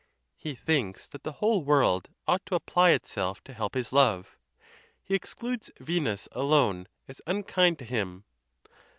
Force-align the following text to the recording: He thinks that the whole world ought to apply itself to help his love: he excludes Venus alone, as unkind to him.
He 0.35 0.55
thinks 0.55 1.07
that 1.09 1.21
the 1.21 1.33
whole 1.33 1.63
world 1.63 2.09
ought 2.27 2.43
to 2.47 2.55
apply 2.55 2.89
itself 2.89 3.43
to 3.43 3.53
help 3.53 3.75
his 3.75 3.93
love: 3.93 4.35
he 5.03 5.13
excludes 5.13 5.69
Venus 5.79 6.27
alone, 6.31 6.87
as 7.07 7.21
unkind 7.27 7.77
to 7.77 7.85
him. 7.85 8.23